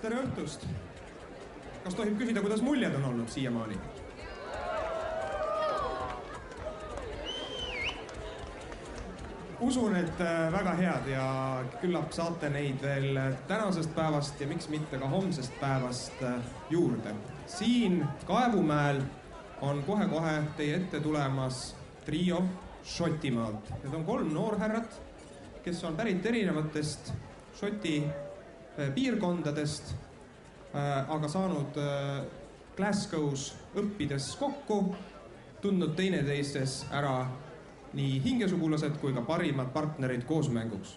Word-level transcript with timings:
tere 0.00 0.20
õhtust. 0.24 0.62
kas 1.84 1.96
tohib 1.96 2.16
küsida, 2.20 2.40
kuidas 2.40 2.62
muljed 2.64 2.94
on 2.96 3.04
olnud 3.12 3.28
siiamaani? 3.28 3.76
usun, 9.60 9.96
et 9.96 10.22
äh, 10.24 10.46
väga 10.52 10.72
head 10.78 11.08
ja 11.12 11.24
küllap 11.82 12.14
saate 12.16 12.48
neid 12.48 12.80
veel 12.80 13.18
tänasest 13.48 13.92
päevast 13.94 14.40
ja 14.40 14.48
miks 14.48 14.70
mitte 14.72 14.98
ka 14.98 15.08
homsest 15.08 15.52
päevast 15.60 16.22
äh, 16.24 16.40
juurde. 16.70 17.12
siin 17.46 18.00
Kaevumäel 18.26 19.02
on 19.60 19.82
kohe-kohe 19.84 20.32
teie 20.56 20.80
ette 20.80 21.00
tulemas 21.00 21.76
trio 22.06 22.40
Šotimaalt. 22.84 23.68
Need 23.84 23.94
on 23.94 24.04
kolm 24.04 24.32
noorhärrat, 24.32 24.96
kes 25.64 25.84
on 25.84 25.96
pärit 25.96 26.26
erinevatest 26.26 27.12
Šoti 27.60 27.98
piirkondadest, 28.94 29.94
aga 30.72 31.28
saanud 31.28 31.78
Glasgow's 32.76 33.50
õppides 33.76 34.32
kokku, 34.40 34.80
tundnud 35.60 35.92
teineteises 35.98 36.84
ära 36.94 37.26
nii 37.96 38.20
hingesugulased 38.24 38.96
kui 39.02 39.12
ka 39.16 39.24
parimad 39.26 39.72
partnerid 39.74 40.24
koosmänguks. 40.28 40.94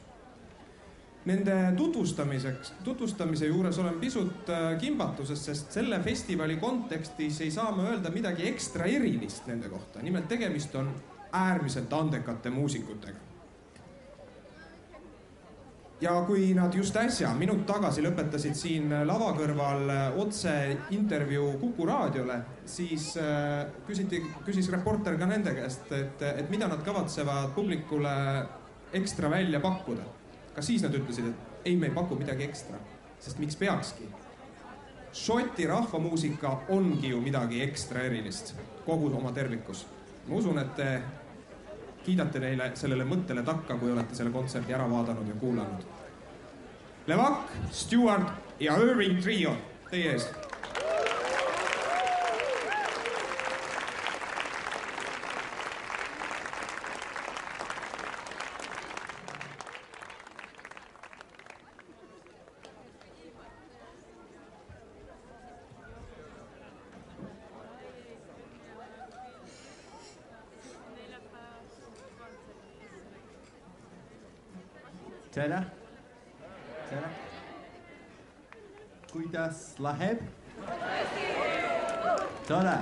Nende 1.26 1.56
tutvustamiseks, 1.78 2.74
tutvustamise 2.84 3.48
juures 3.48 3.78
olen 3.80 4.00
pisut 4.00 4.50
kimbatuses, 4.80 5.46
sest 5.46 5.72
selle 5.72 6.00
festivali 6.04 6.58
kontekstis 6.60 7.40
ei 7.46 7.52
saa 7.52 7.72
ma 7.72 7.88
öelda 7.90 8.12
midagi 8.12 8.48
ekstra 8.50 8.86
erilist 8.92 9.48
nende 9.48 9.72
kohta. 9.72 10.02
nimelt 10.02 10.28
tegemist 10.28 10.76
on 10.76 10.92
äärmiselt 11.32 11.94
andekate 11.94 12.50
muusikutega 12.50 13.33
ja 16.04 16.14
kui 16.28 16.52
nad 16.58 16.74
just 16.76 16.96
äsja, 17.00 17.32
minut 17.38 17.64
tagasi 17.68 18.04
lõpetasid 18.04 18.58
siin 18.58 18.92
lava 19.08 19.32
kõrval 19.38 19.92
otse 20.20 20.54
intervjuu 20.96 21.54
Kuku 21.62 21.88
raadiole, 21.88 22.40
siis 22.68 23.14
äh, 23.22 23.64
küsiti, 23.88 24.20
küsis 24.44 24.68
reporter 24.74 25.18
ka 25.20 25.30
nende 25.30 25.54
käest, 25.56 25.88
et, 25.96 26.26
et 26.44 26.52
mida 26.52 26.68
nad 26.68 26.84
kavatsevad 26.84 27.54
publikule 27.56 28.14
ekstra 28.94 29.32
välja 29.32 29.64
pakkuda. 29.64 30.04
ka 30.54 30.62
siis 30.62 30.84
nad 30.84 30.94
ütlesid, 30.94 31.32
et 31.32 31.66
ei, 31.66 31.76
me 31.76 31.88
ei 31.88 31.96
paku 31.96 32.16
midagi 32.20 32.44
ekstra, 32.46 32.78
sest 33.20 33.40
miks 33.42 33.56
peakski. 33.58 34.06
Šoti 35.14 35.66
rahvamuusika 35.70 36.52
ongi 36.74 37.10
ju 37.10 37.22
midagi 37.22 37.62
ekstra 37.64 38.04
erilist 38.06 38.56
kogu 38.86 39.12
oma 39.18 39.32
tervikus. 39.32 39.86
ma 40.28 40.36
usun, 40.36 40.60
et 40.60 40.76
te 40.76 41.02
kiidate 42.04 42.40
neile 42.40 42.72
sellele 42.76 43.06
mõttele 43.08 43.44
takka, 43.44 43.78
kui 43.80 43.92
olete 43.92 44.16
selle 44.16 44.32
kontserdi 44.32 44.74
ära 44.74 44.88
vaadanud 44.90 45.28
ja 45.28 45.36
kuulanud. 45.40 45.86
Levack, 47.06 47.50
Stewart 47.72 48.32
ja 48.60 48.78
Irving 48.80 49.22
Trio 49.22 49.52
teie 49.90 50.14
ees 50.14 50.30
tere, 75.34 75.48
tere. 75.50 75.73
Kuidas 79.44 79.76
läheb? 79.80 80.20
tore, 82.48 82.78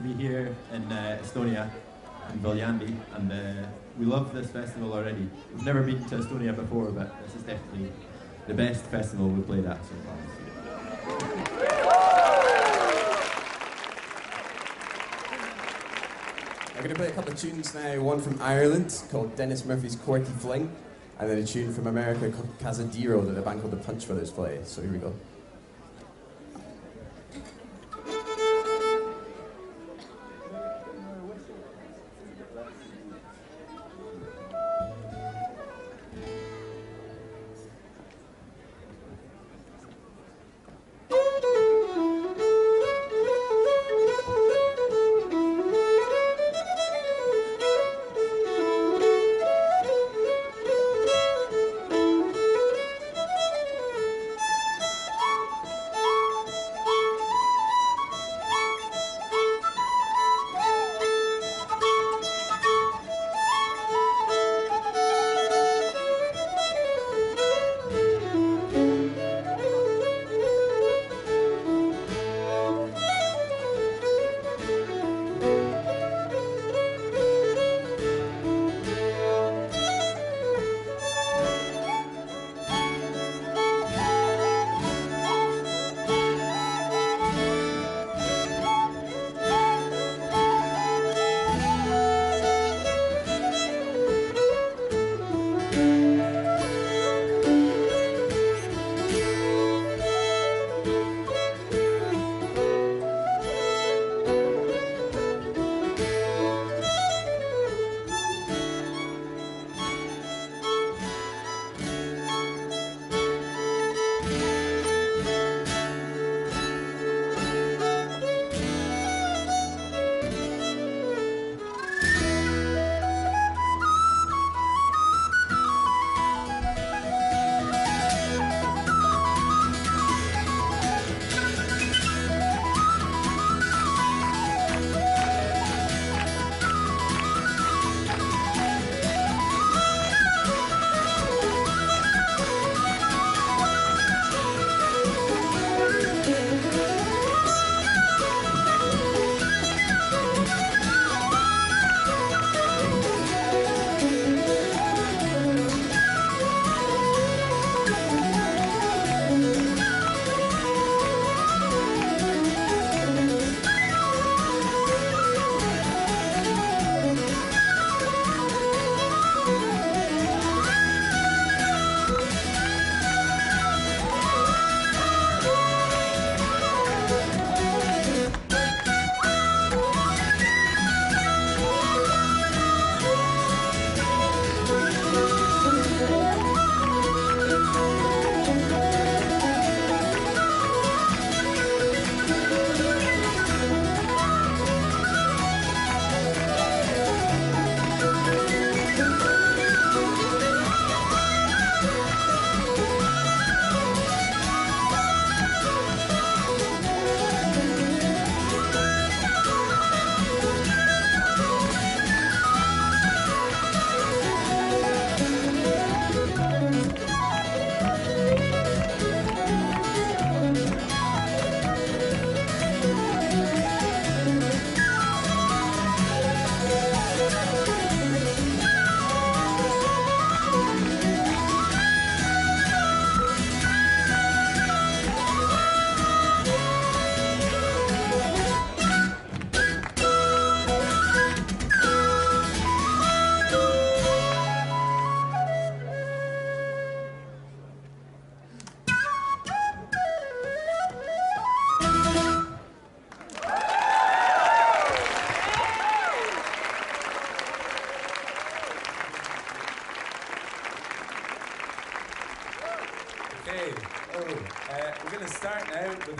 to 0.00 0.08
be 0.08 0.22
here 0.22 0.54
in 0.72 0.82
uh, 0.90 1.18
Estonia, 1.22 1.70
in 2.32 2.38
Viljandi, 2.38 2.96
and 3.16 3.32
uh, 3.32 3.66
we 3.98 4.06
love 4.06 4.32
this 4.32 4.50
festival 4.50 4.92
already. 4.94 5.28
We've 5.54 5.64
never 5.64 5.82
been 5.82 6.02
to 6.06 6.16
Estonia 6.16 6.56
before, 6.56 6.90
but 6.90 7.14
this 7.22 7.34
is 7.34 7.42
definitely 7.42 7.92
the 8.46 8.54
best 8.54 8.84
festival 8.84 9.28
we've 9.28 9.46
played 9.46 9.66
at 9.66 9.78
so 9.84 9.94
far. 10.04 10.16
I'm 16.76 16.82
going 16.82 16.88
to 16.88 16.94
play 16.94 17.08
a 17.08 17.12
couple 17.12 17.32
of 17.32 17.38
tunes 17.38 17.74
now. 17.74 18.00
One 18.00 18.20
from 18.20 18.40
Ireland 18.40 19.02
called 19.10 19.36
Dennis 19.36 19.66
Murphy's 19.66 19.96
Quirky 19.96 20.32
Fling, 20.38 20.74
and 21.18 21.28
then 21.28 21.36
a 21.38 21.44
tune 21.44 21.74
from 21.74 21.86
America 21.86 22.30
called 22.30 22.58
Cazadero 22.58 23.26
that 23.26 23.38
a 23.38 23.42
band 23.42 23.60
called 23.60 23.72
the 23.72 23.84
Punch 23.84 24.06
Brothers 24.06 24.30
play. 24.30 24.60
So 24.64 24.80
here 24.80 24.92
we 24.92 24.98
go. 24.98 25.12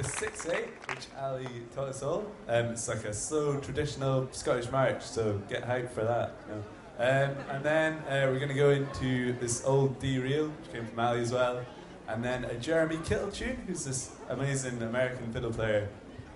Now 0.00 0.06
with 0.06 0.14
a 0.14 0.18
6 0.18 0.48
8, 0.48 0.64
which 0.88 1.06
Ali 1.18 1.46
taught 1.74 1.88
us 1.88 2.02
all. 2.02 2.30
Um, 2.48 2.66
it's 2.66 2.88
like 2.88 3.04
a 3.04 3.12
slow, 3.12 3.58
traditional 3.58 4.28
Scottish 4.32 4.70
march, 4.70 5.02
so 5.02 5.40
get 5.48 5.66
hyped 5.66 5.90
for 5.90 6.04
that. 6.04 6.34
You 6.48 6.54
know. 6.54 6.62
um, 6.98 7.36
and 7.50 7.64
then 7.64 7.92
uh, 8.08 8.30
we're 8.30 8.38
going 8.38 8.48
to 8.48 8.54
go 8.54 8.70
into 8.70 9.32
this 9.34 9.64
old 9.64 9.98
D 10.00 10.18
reel, 10.18 10.48
which 10.48 10.72
came 10.72 10.86
from 10.86 10.98
Ali 10.98 11.20
as 11.20 11.32
well. 11.32 11.64
And 12.08 12.24
then 12.24 12.44
a 12.44 12.54
Jeremy 12.54 12.96
Kittel 12.96 13.32
tune, 13.32 13.62
who's 13.66 13.84
this 13.84 14.10
amazing 14.28 14.82
American 14.82 15.32
fiddle 15.32 15.52
player, 15.52 15.88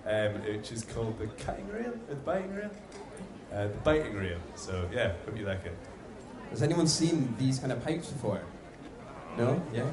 um, 0.05 0.33
which 0.43 0.71
is 0.71 0.83
called 0.83 1.17
the 1.19 1.27
cutting 1.27 1.67
reel, 1.69 1.89
or 1.89 2.09
the 2.09 2.15
biting 2.15 2.53
reel? 2.53 2.71
Uh, 3.51 3.63
the 3.67 3.77
biting 3.83 4.15
reel. 4.15 4.39
So, 4.55 4.87
yeah, 4.93 5.13
hope 5.25 5.37
you 5.37 5.45
like 5.45 5.65
it. 5.65 5.77
Has 6.51 6.61
anyone 6.61 6.87
seen 6.87 7.35
these 7.37 7.59
kind 7.59 7.71
of 7.71 7.83
pipes 7.83 8.09
before? 8.09 8.41
No? 9.37 9.61
Yeah? 9.73 9.89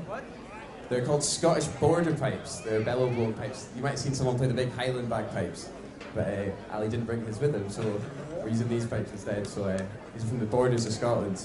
They're 0.93 1.01
called 1.01 1.25
Scottish 1.25 1.65
border 1.81 2.15
pipes. 2.15 2.61
They're 2.61 2.83
bellow 2.83 3.09
blown 3.09 3.33
pipes. 3.33 3.67
You 3.75 3.81
might 3.81 3.93
have 3.93 3.99
seen 3.99 4.13
someone 4.13 4.37
play 4.37 4.47
the 4.47 4.53
big 4.53 4.71
Highland 4.75 5.09
bagpipes. 5.09 5.71
but 6.15 6.27
uh, 6.27 6.51
Ali 6.71 6.91
didn't 6.91 7.07
bring 7.07 7.25
his 7.25 7.41
with 7.41 7.55
him, 7.55 7.71
so 7.71 7.99
we're 8.37 8.49
using 8.49 8.69
these 8.69 8.85
pipes 8.85 9.11
instead. 9.11 9.47
So 9.47 9.65
uh, 9.65 9.79
these 10.13 10.25
are 10.25 10.27
from 10.27 10.39
the 10.39 10.45
borders 10.45 10.85
of 10.85 10.93
Scotland, 10.93 11.41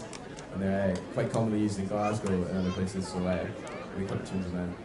and 0.52 0.62
they're 0.62 0.92
uh, 0.92 1.14
quite 1.14 1.32
commonly 1.32 1.62
used 1.62 1.80
in 1.80 1.88
Glasgow 1.88 2.34
and 2.34 2.58
other 2.58 2.72
places. 2.72 3.08
So 3.08 3.20
uh, 3.26 3.48
we 3.98 4.04
put 4.04 4.26
tunes 4.26 4.48
in 4.48 4.54
them. 4.54 4.76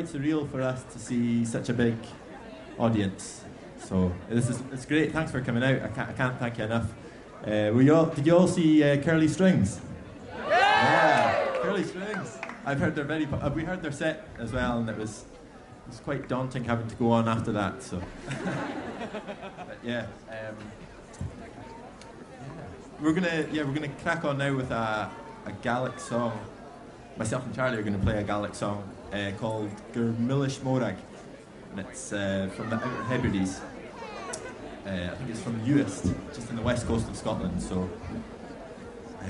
Quite 0.00 0.22
surreal 0.22 0.50
for 0.50 0.62
us 0.62 0.82
to 0.84 0.98
see 0.98 1.44
such 1.44 1.68
a 1.68 1.74
big 1.74 1.94
audience. 2.78 3.44
So 3.78 4.12
this 4.30 4.48
is 4.48 4.62
it's 4.72 4.86
great. 4.86 5.12
Thanks 5.12 5.30
for 5.30 5.42
coming 5.42 5.62
out. 5.62 5.82
I 5.82 5.88
can't, 5.88 6.08
I 6.08 6.12
can't 6.12 6.38
thank 6.38 6.58
you 6.58 6.64
enough. 6.64 6.86
Uh, 7.46 7.72
you 7.78 7.94
all, 7.94 8.06
did 8.06 8.26
you 8.26 8.36
all 8.36 8.48
see 8.48 8.82
uh, 8.82 9.02
Curly 9.02 9.28
Strings? 9.28 9.80
Yeah! 10.48 10.48
yeah! 10.48 11.62
Curly 11.62 11.84
Strings. 11.84 12.38
I've 12.64 12.78
heard 12.78 12.94
their 12.94 13.04
very. 13.04 13.26
Uh, 13.26 13.50
we 13.50 13.64
heard 13.64 13.82
their 13.82 13.92
set 13.92 14.26
as 14.38 14.52
well, 14.52 14.78
and 14.78 14.88
it 14.88 14.96
was 14.96 15.24
it 15.84 15.90
was 15.90 16.00
quite 16.00 16.28
daunting 16.28 16.64
having 16.64 16.88
to 16.88 16.94
go 16.94 17.10
on 17.12 17.28
after 17.28 17.52
that. 17.52 17.82
So, 17.82 18.00
but 18.26 19.78
yeah. 19.82 20.06
Um, 20.30 20.56
we're 23.00 23.12
gonna 23.12 23.46
yeah 23.52 23.64
we're 23.64 23.74
gonna 23.74 23.88
crack 24.02 24.24
on 24.24 24.38
now 24.38 24.54
with 24.54 24.70
a, 24.70 25.10
a 25.46 25.52
Gaelic 25.62 26.00
song. 26.00 26.38
Myself 27.18 27.44
and 27.44 27.54
Charlie 27.54 27.78
are 27.78 27.82
gonna 27.82 27.98
play 27.98 28.18
a 28.18 28.22
Gaelic 28.22 28.54
song 28.54 28.88
uh, 29.12 29.30
called 29.38 29.70
Gur 29.92 30.12
Milis 30.12 30.62
Morag. 30.62 30.96
and 31.70 31.80
it's 31.80 32.12
uh, 32.12 32.48
from 32.56 32.70
the 32.70 32.76
Outer 32.76 33.02
Hebrides. 33.04 33.60
Uh, 34.86 35.10
I 35.12 35.14
think 35.16 35.30
it's 35.30 35.40
from 35.40 35.60
Uist, 35.60 36.14
just 36.34 36.50
in 36.50 36.56
the 36.56 36.62
west 36.62 36.86
coast 36.86 37.08
of 37.08 37.16
Scotland. 37.16 37.62
So 37.62 37.88
uh, 39.22 39.26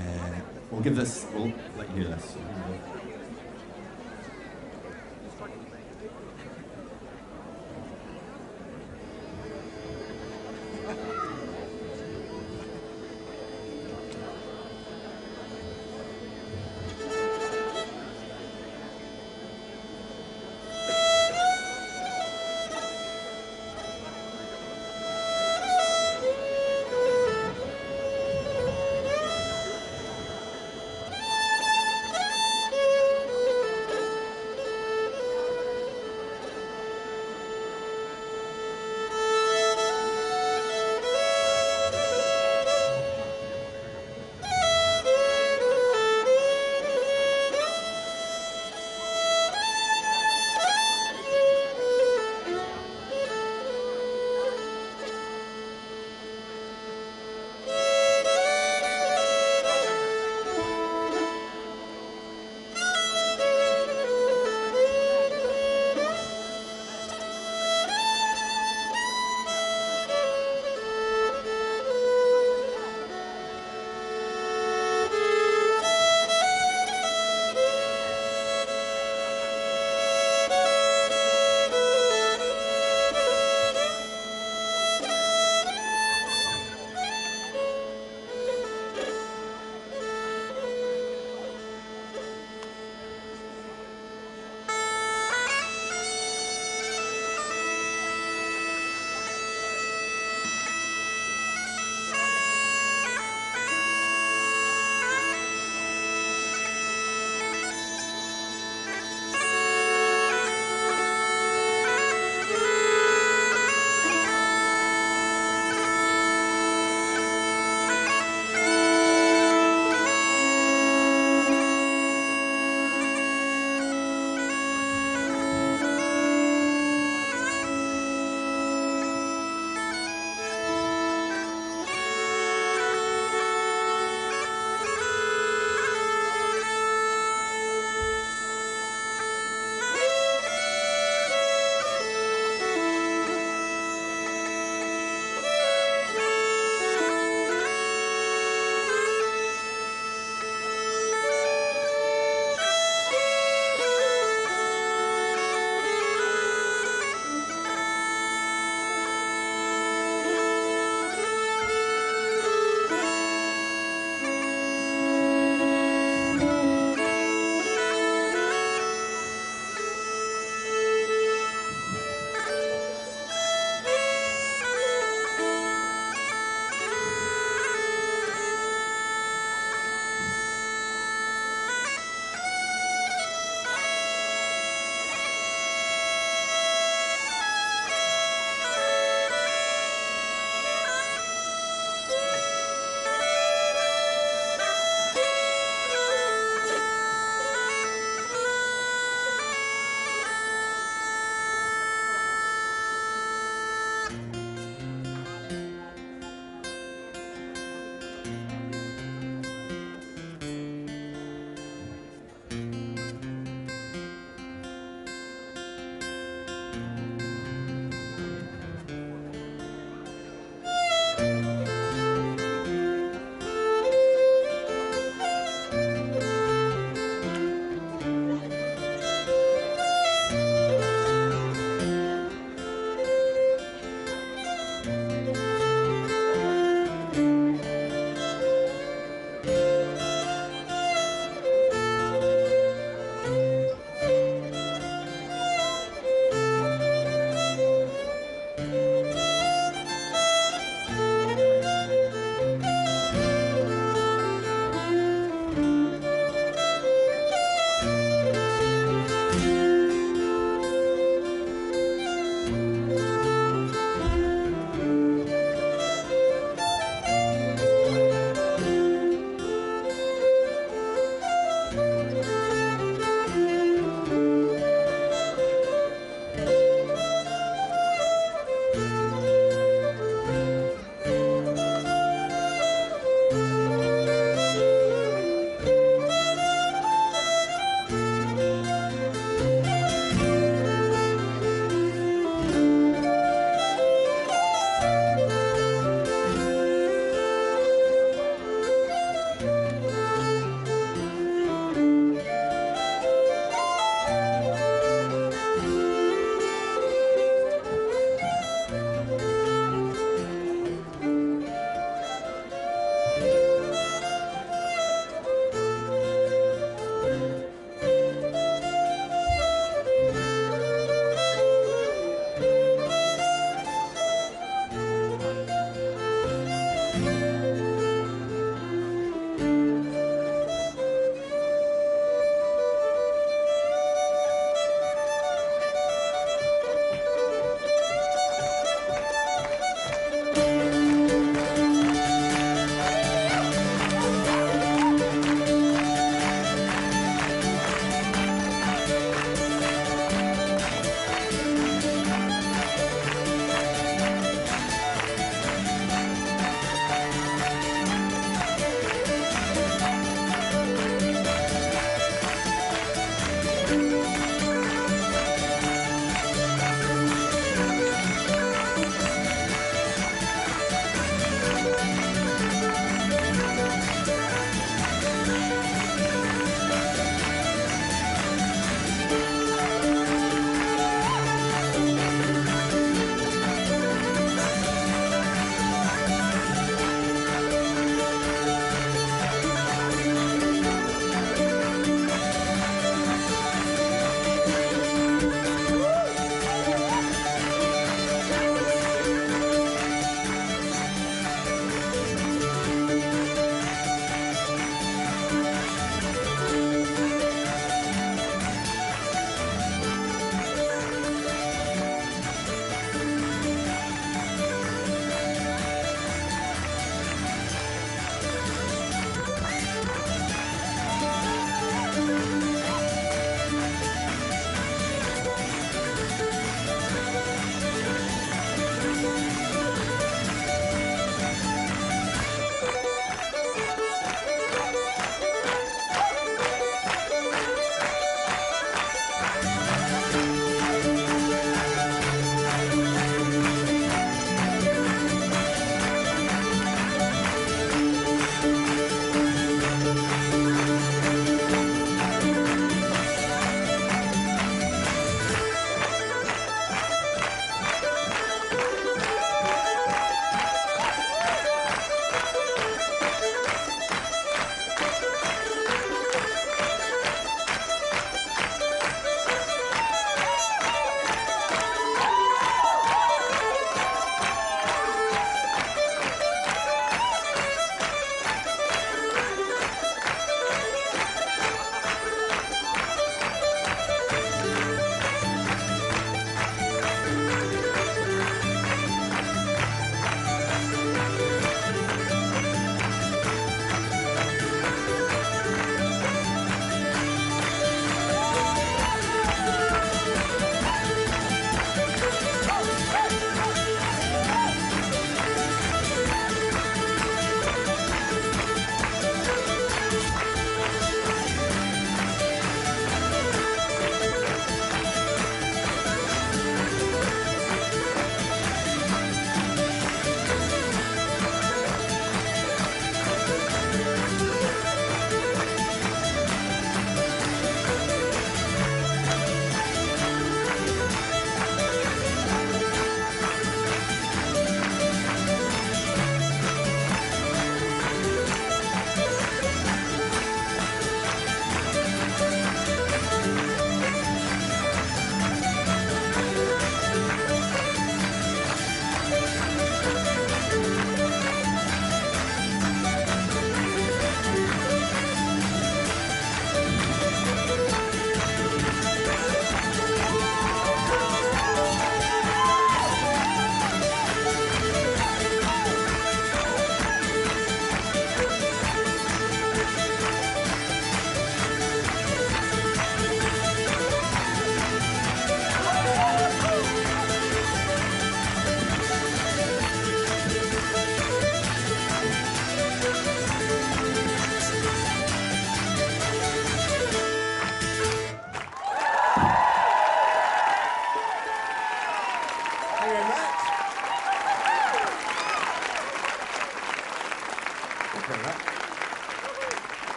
we'll 0.69 0.81
give 0.81 0.95
this, 0.95 1.25
we'll 1.33 1.53
let 1.77 1.89
you 1.89 2.03
hear 2.03 2.15
this. 2.15 2.31
So 2.31 2.39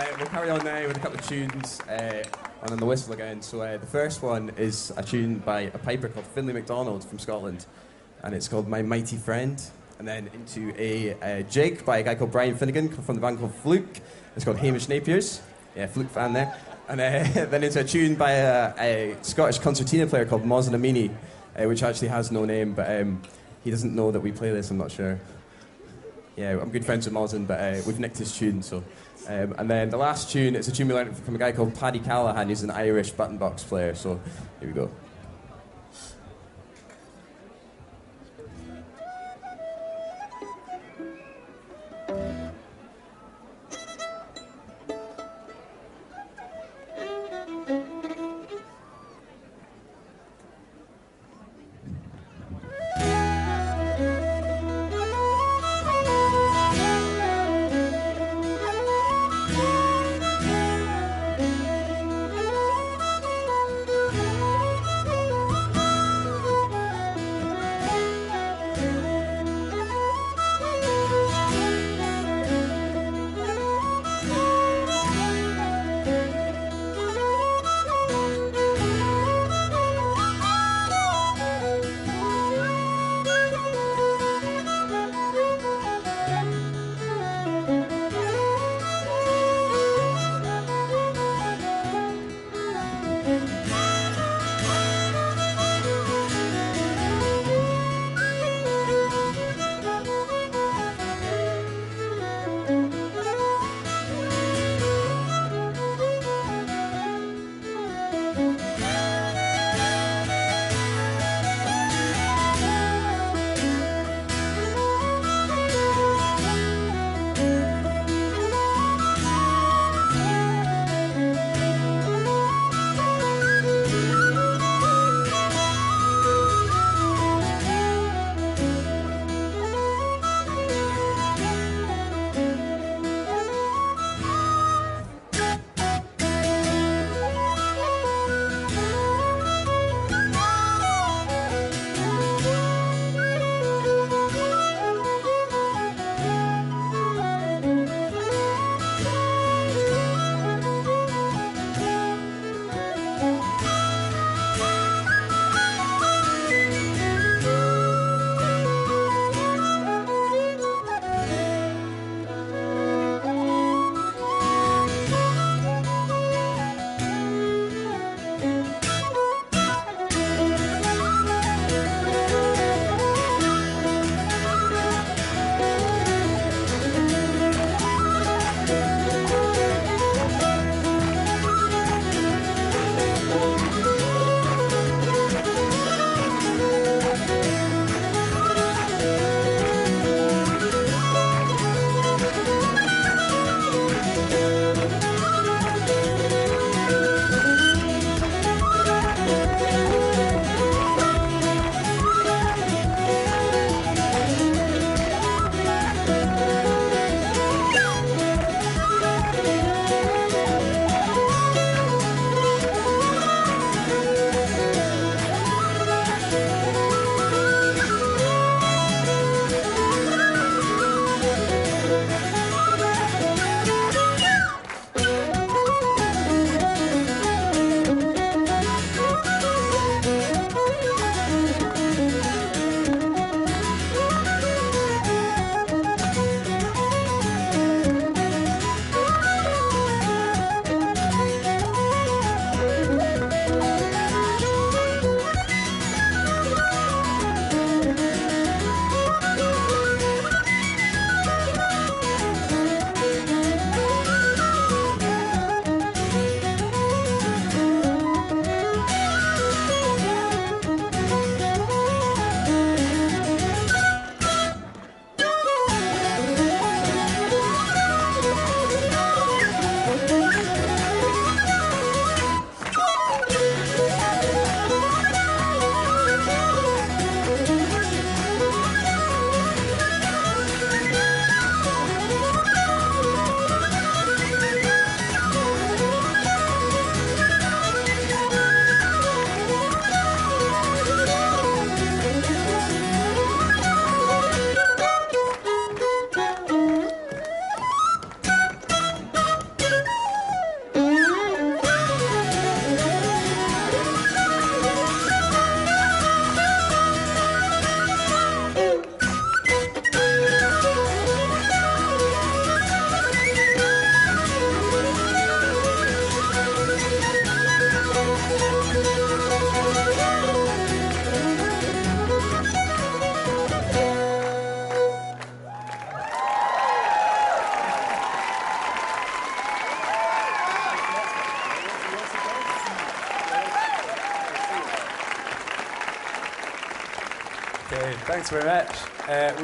here 0.00 0.12
we 0.12 0.12
go. 0.12 0.14
So 0.14 0.14
uh, 0.14 0.16
we'll 0.18 0.26
carry 0.26 0.50
on 0.50 0.64
now 0.64 0.86
with 0.86 0.96
a 0.96 1.00
couple 1.00 1.18
of 1.18 1.28
tunes 1.28 1.80
uh, 1.82 2.22
and 2.62 2.70
then 2.70 2.78
the 2.78 2.86
whistle 2.86 3.12
again. 3.12 3.42
So 3.42 3.62
uh, 3.62 3.76
the 3.76 3.86
first 3.86 4.22
one 4.22 4.50
is 4.56 4.92
a 4.96 5.02
tune 5.02 5.38
by 5.38 5.62
a 5.62 5.78
piper 5.78 6.08
called 6.08 6.26
Finlay 6.26 6.52
MacDonald 6.52 7.04
from 7.04 7.18
Scotland, 7.18 7.66
and 8.22 8.34
it's 8.34 8.48
called 8.48 8.68
My 8.68 8.82
Mighty 8.82 9.16
Friend. 9.16 9.60
And 9.98 10.08
then 10.08 10.28
into 10.34 10.74
a 10.76 11.14
uh, 11.22 11.42
jig 11.42 11.84
by 11.84 11.98
a 11.98 12.02
guy 12.02 12.16
called 12.16 12.32
Brian 12.32 12.56
Finnegan 12.56 12.88
from 12.88 13.14
the 13.14 13.20
band 13.20 13.38
called 13.38 13.54
Flook. 13.54 13.86
It's 14.34 14.44
called 14.44 14.58
Hamish 14.58 14.88
Napier's. 14.88 15.40
Yeah, 15.76 15.86
Flook 15.86 16.10
fan 16.10 16.32
there. 16.32 16.56
And 16.88 17.00
uh, 17.00 17.44
then 17.50 17.62
into 17.62 17.80
a 17.80 17.84
tune 17.84 18.16
by 18.16 18.32
a, 18.32 18.74
a 18.78 19.16
Scottish 19.22 19.58
concertina 19.60 20.06
player 20.06 20.24
called 20.24 20.44
Moz 20.44 20.68
Amini, 20.68 21.10
uh, 21.56 21.68
which 21.68 21.82
actually 21.84 22.08
has 22.08 22.32
no 22.32 22.44
name, 22.44 22.74
but 22.74 23.00
um, 23.00 23.22
he 23.62 23.70
doesn't 23.70 23.94
know 23.94 24.10
that 24.10 24.20
we 24.20 24.32
play 24.32 24.50
this, 24.50 24.70
I'm 24.70 24.78
not 24.78 24.90
sure. 24.90 25.20
Yeah, 26.36 26.60
I'm 26.60 26.70
good 26.70 26.84
friends 26.84 27.06
with 27.06 27.14
Mohsen, 27.14 27.46
but 27.46 27.86
we've 27.86 28.00
nicked 28.00 28.18
his 28.18 28.36
tune, 28.36 28.60
so. 28.60 28.82
Um, 29.26 29.54
and 29.58 29.70
then 29.70 29.90
the 29.90 29.96
last 29.96 30.30
tune, 30.30 30.54
it's 30.54 30.68
a 30.68 30.72
tune 30.72 30.88
we 30.88 30.94
learned 30.94 31.16
from 31.16 31.34
a 31.34 31.38
guy 31.38 31.52
called 31.52 31.74
Paddy 31.74 31.98
Callaghan, 31.98 32.48
who's 32.48 32.62
an 32.62 32.70
Irish 32.70 33.10
button 33.10 33.38
box 33.38 33.62
player, 33.62 33.94
so 33.94 34.20
here 34.60 34.68
we 34.68 34.74
go. 34.74 34.90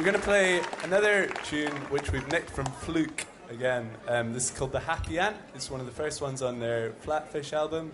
We're 0.01 0.05
going 0.05 0.19
to 0.19 0.23
play 0.23 0.61
another 0.81 1.27
tune 1.43 1.73
which 1.91 2.11
we've 2.11 2.27
nicked 2.29 2.49
from 2.49 2.65
Flook 2.65 3.23
again. 3.51 3.87
Um, 4.07 4.33
this 4.33 4.45
is 4.45 4.57
called 4.57 4.71
The 4.71 4.79
Happy 4.79 5.19
Ant. 5.19 5.37
It's 5.53 5.69
one 5.69 5.79
of 5.79 5.85
the 5.85 5.91
first 5.91 6.21
ones 6.21 6.41
on 6.41 6.59
their 6.59 6.93
Flatfish 7.05 7.53
album. 7.53 7.91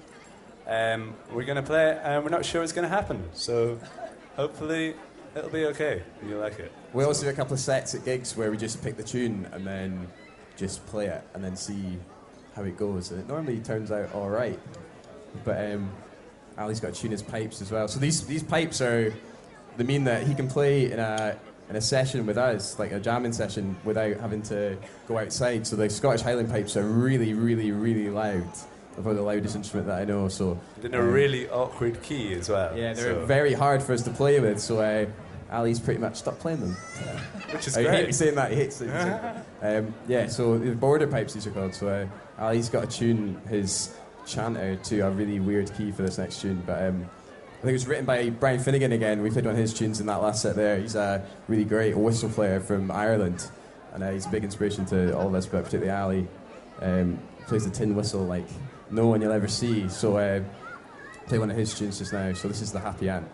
Um, 0.65 1.15
we're 1.34 1.43
going 1.43 1.58
to 1.58 1.62
play 1.62 1.89
it 1.89 2.00
and 2.02 2.24
we're 2.24 2.30
not 2.30 2.46
sure 2.46 2.62
what's 2.62 2.72
going 2.72 2.88
to 2.88 2.96
happen. 2.96 3.22
So 3.34 3.78
hopefully 4.38 4.96
it'll 5.36 5.50
be 5.50 5.65
okay. 5.65 6.02
You 6.26 6.38
like 6.38 6.58
it. 6.60 6.72
We 6.93 7.04
also 7.04 7.26
do 7.26 7.30
a 7.30 7.34
couple 7.34 7.56
of 7.56 7.60
sets 7.60 7.93
at 7.93 8.06
gigs 8.06 8.38
where 8.38 8.52
we 8.52 8.56
just 8.56 8.82
pick 8.82 8.96
the 8.96 9.04
tune 9.04 9.46
and 9.52 9.67
then 9.67 10.08
just 10.56 10.86
play 10.86 11.08
it 11.08 11.28
and 11.34 11.43
then 11.43 11.58
see 11.58 11.98
how 12.56 12.63
it 12.63 12.78
goes. 12.78 13.12
And 13.12 13.20
it 13.20 13.28
normally 13.28 13.60
turns 13.60 13.91
out 13.91 14.13
all 14.13 14.30
right. 14.30 14.58
But 15.43 15.74
um, 15.74 15.91
Ali's 16.58 16.80
got 16.80 16.93
to 16.93 17.02
tune 17.02 17.12
his 17.12 17.22
pipes 17.22 17.62
as 17.62 17.70
well. 17.70 17.89
So 17.89 18.00
these, 18.00 18.26
these 18.26 18.43
pipes 18.43 18.80
are, 18.80 19.13
they 19.76 19.84
mean 19.84 20.06
that 20.06 20.26
he 20.26 20.34
can 20.34 20.48
play 20.48 20.89
in 20.89 21.00
a, 21.00 21.38
in 21.70 21.76
a 21.76 21.82
session 21.82 22.26
with 22.26 22.38
us, 22.38 22.80
like 22.80 22.92
a 22.92 23.00
jamming 23.00 23.34
session, 23.34 23.76
without 23.84 24.18
having 24.18 24.42
to 24.44 24.78
go 25.08 25.18
outside. 25.18 25.68
So 25.68 25.76
the 25.76 25.90
Scottish 25.90 26.22
Highland 26.22 26.50
pipes 26.50 26.78
are 26.78 26.84
really, 26.84 27.34
really, 27.34 27.72
really 27.72 28.10
loud. 28.10 28.48
About 28.98 29.16
the 29.16 29.22
loudest 29.22 29.56
instrument 29.56 29.88
that 29.88 30.00
I 30.00 30.06
know. 30.06 30.28
So 30.28 30.60
in 30.82 30.96
a 30.96 31.04
really 31.04 31.48
awkward 31.50 32.02
key 32.02 32.34
as 32.34 32.50
well. 32.50 32.76
Yeah, 32.76 32.94
they're 32.94 33.14
so. 33.14 33.26
very 33.28 33.54
hard 33.54 33.84
for 33.84 33.94
us 33.94 34.02
to 34.04 34.10
play 34.10 34.40
with. 34.40 34.60
So 34.60 34.80
uh, 34.80 35.06
Ali's 35.52 35.80
pretty 35.80 36.00
much 36.00 36.16
stopped 36.16 36.40
playing 36.40 36.62
them. 36.62 36.72
Which 37.52 37.68
is 37.68 37.78
I 37.78 37.84
great. 37.84 38.06
hate 38.06 38.16
saying 38.16 38.36
that. 38.36 38.50
He 38.50 38.58
hates 38.58 38.82
it. 38.82 38.90
um, 39.62 39.94
yeah, 40.08 40.26
so 40.26 40.58
the 40.58 40.72
border 40.72 41.06
pipes 41.06 41.34
these 41.34 41.46
are 41.46 41.52
called. 41.52 41.76
So 41.76 41.88
uh, 41.88 42.44
Ali's 42.44 42.70
got 42.70 42.90
to 42.90 42.98
tune 42.98 43.40
his 43.48 43.96
chanter 44.26 44.76
to 44.76 45.00
a 45.02 45.12
really 45.12 45.40
weird 45.40 45.72
key 45.76 45.92
for 45.92 46.02
this 46.02 46.18
next 46.18 46.42
tune. 46.42 46.64
But 46.66 46.84
um, 46.88 47.10
I 47.58 47.62
think 47.62 47.70
it 47.72 47.74
was 47.74 47.88
written 47.88 48.06
by 48.06 48.30
Brian 48.30 48.60
Finnegan 48.60 48.91
again. 48.91 49.24
We 49.24 49.32
played 49.32 49.46
one 49.46 49.56
of 49.56 49.60
his 49.60 49.74
tunes 49.74 50.00
in 50.00 50.06
that 50.06 50.22
last 50.22 50.43
set 50.43 50.56
there. 50.56 50.78
He's 50.78 50.93
a 50.93 51.26
really 51.48 51.65
great 51.65 51.98
whistle 51.98 52.30
player 52.30 52.60
from 52.60 52.91
Ireland, 52.91 53.50
and 53.93 54.04
uh, 54.04 54.12
he's 54.12 54.28
a 54.28 54.30
big 54.30 54.43
inspiration 54.43 54.86
to 54.88 55.17
all 55.17 55.28
of 55.28 55.34
us, 55.34 55.48
but 55.48 55.65
particularly 55.65 55.91
Ali. 55.91 56.28
Um, 56.82 57.20
plays 57.48 57.65
the 57.65 57.72
tin 57.72 57.96
whistle 57.96 58.24
like 58.26 58.46
no 58.91 59.08
one 59.08 59.22
you'll 59.22 59.32
ever 59.32 59.48
see. 59.48 59.89
So 59.89 60.17
uh, 60.17 60.43
play 61.26 61.39
one 61.39 61.50
of 61.50 61.58
his 61.58 61.74
tunes 61.74 61.98
just 61.98 62.13
now. 62.13 62.32
So 62.34 62.48
this 62.48 62.62
is 62.62 62.72
the 62.72 62.80
Happy 62.80 63.10
Ant. 63.10 63.28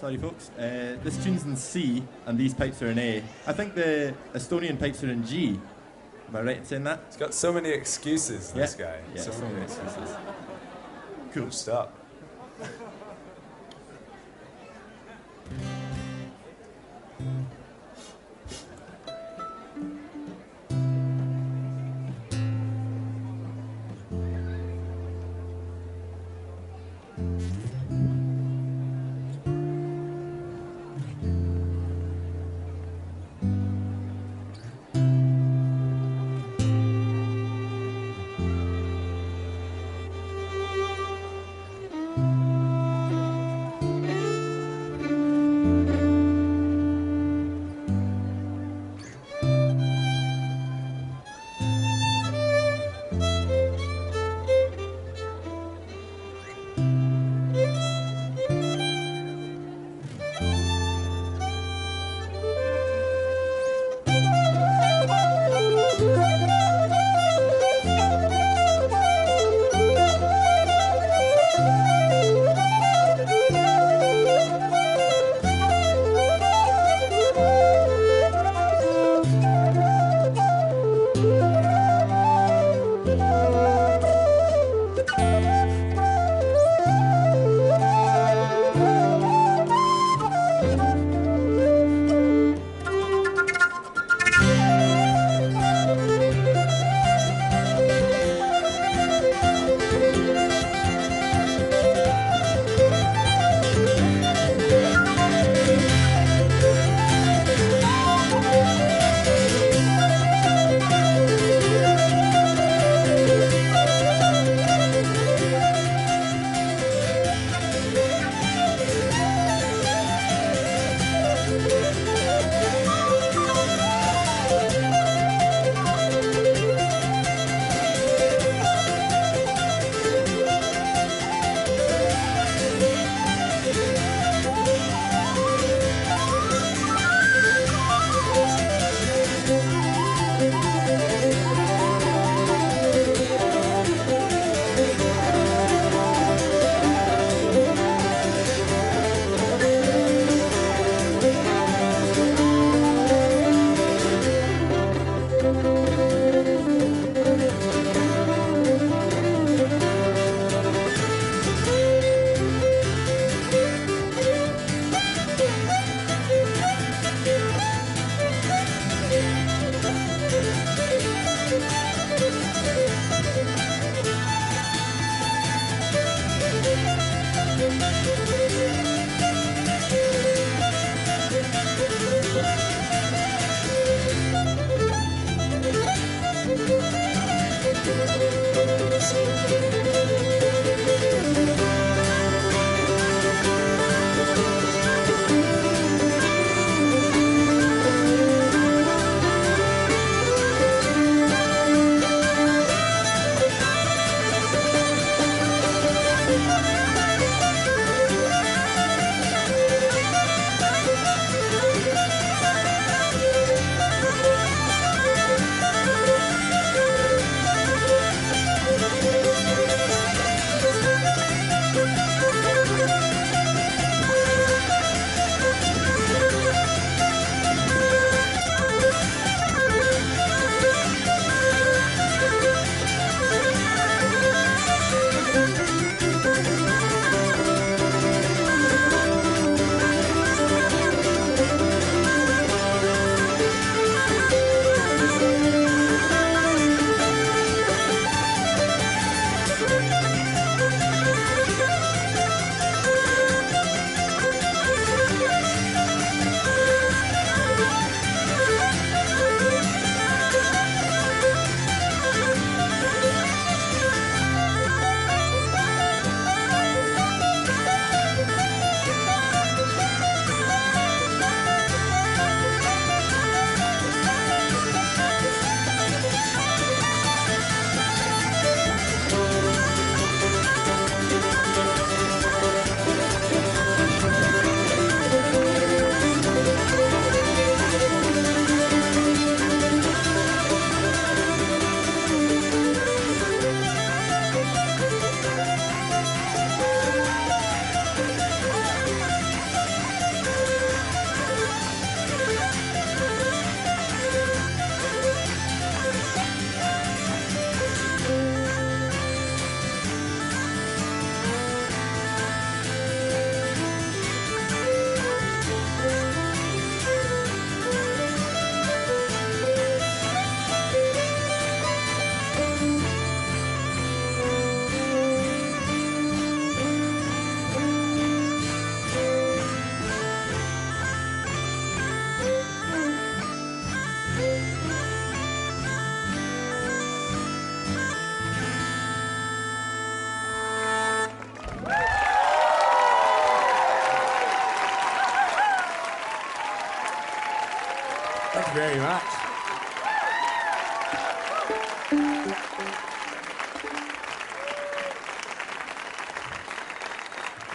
Sorry, 0.00 0.16
folks. 0.16 0.48
Uh, 0.58 0.96
this 1.04 1.22
tune's 1.22 1.44
in 1.44 1.54
C, 1.56 2.02
and 2.24 2.38
these 2.38 2.54
pipes 2.54 2.80
are 2.80 2.86
in 2.86 2.98
A. 2.98 3.22
I 3.46 3.52
think 3.52 3.74
the 3.74 4.14
Estonian 4.32 4.80
pipes 4.80 5.04
are 5.04 5.10
in 5.10 5.26
G. 5.26 5.60
Am 6.28 6.36
I 6.36 6.40
right 6.40 6.56
in 6.56 6.64
saying 6.64 6.84
that? 6.84 7.00
He's 7.08 7.18
got 7.18 7.34
so 7.34 7.52
many 7.52 7.68
excuses, 7.68 8.50
this 8.52 8.76
Yeah. 8.78 8.86
guy. 8.86 8.98
Yeah, 9.14 9.20
so 9.20 9.30
so 9.32 9.42
many 9.42 9.52
many 9.52 9.64
excuses. 9.66 10.16
Cool. 11.34 11.50
Stop. 11.50 11.99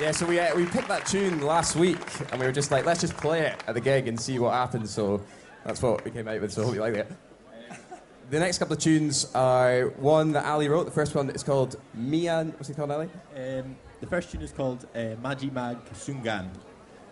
Yeah, 0.06 0.12
so 0.12 0.28
we, 0.28 0.40
uh, 0.40 0.56
we 0.56 0.68
picked 0.68 0.88
that 0.90 1.08
tune 1.08 1.42
last 1.42 1.76
week 1.76 1.98
and 2.32 2.40
we 2.40 2.46
were 2.46 2.52
just 2.52 2.70
like, 2.70 2.86
let's 2.86 3.02
just 3.02 3.18
play 3.18 3.48
it 3.48 3.64
at 3.66 3.74
the 3.74 3.82
gig 3.82 4.08
and 4.08 4.22
see 4.22 4.38
what 4.38 4.54
happens. 4.54 4.92
So 4.92 5.20
that's 5.66 5.82
what 5.82 6.06
we 6.06 6.12
came 6.12 6.28
out 6.28 6.40
with, 6.42 6.54
so 6.54 6.62
I 6.62 6.66
hope 6.66 6.76
you 6.76 6.82
like 6.82 6.94
it. 6.94 7.12
The 8.30 8.40
next 8.40 8.60
couple 8.60 8.76
of 8.76 8.80
tunes 8.80 9.34
are 9.34 9.88
one 9.98 10.34
that 10.34 10.46
Ali 10.46 10.70
wrote. 10.70 10.84
The 10.84 10.92
first 10.92 11.16
one 11.16 11.32
is 11.32 11.42
called 11.42 11.78
Mian. 11.96 12.52
What's 12.52 12.70
it 12.70 12.76
called, 12.76 12.92
Ali? 12.92 13.10
Um, 13.36 13.76
the 14.00 14.06
first 14.06 14.32
tune 14.32 14.44
is 14.44 14.52
called 14.52 14.86
uh, 14.94 15.16
Maji 15.24 15.52
Mag 15.52 15.84
Sungan. 15.96 16.50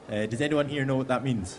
Uh, 0.08 0.28
does 0.28 0.39
anyone 0.39 0.70
here 0.70 0.86
know 0.86 0.98
what 0.98 1.08
that 1.08 1.24
means? 1.24 1.58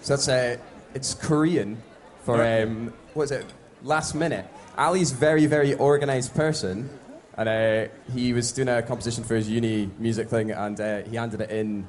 So 0.00 0.16
that's 0.16 0.28
uh, 0.28 0.56
it's 0.94 1.12
Korean 1.12 1.76
for 2.24 2.42
um, 2.42 2.94
what 3.12 3.24
is 3.24 3.32
it? 3.32 3.44
Last 3.82 4.14
minute. 4.14 4.46
Ali's 4.78 5.12
very 5.12 5.44
very 5.44 5.74
organised 5.74 6.32
person, 6.34 6.88
and 7.36 7.48
uh, 7.48 7.92
he 8.12 8.32
was 8.32 8.52
doing 8.52 8.68
a 8.68 8.82
composition 8.82 9.24
for 9.24 9.34
his 9.34 9.48
uni 9.48 9.90
music 9.98 10.28
thing, 10.28 10.50
and 10.50 10.80
uh, 10.80 11.02
he 11.02 11.16
handed 11.16 11.40
it 11.40 11.50
in 11.50 11.88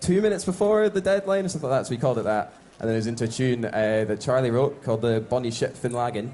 two 0.00 0.20
minutes 0.20 0.44
before 0.44 0.88
the 0.88 1.00
deadline 1.00 1.44
or 1.44 1.48
something 1.48 1.70
like 1.70 1.80
that. 1.80 1.86
So 1.86 1.94
he 1.94 2.00
called 2.00 2.18
it 2.18 2.24
that, 2.24 2.52
and 2.80 2.88
then 2.88 2.94
it 2.94 2.98
was 2.98 3.06
into 3.06 3.24
a 3.24 3.28
tune 3.28 3.64
uh, 3.64 4.04
that 4.08 4.20
Charlie 4.20 4.50
wrote 4.50 4.82
called 4.82 5.02
the 5.02 5.20
Bonnie 5.20 5.50
Ship 5.50 5.74
Finlaggan. 5.74 6.30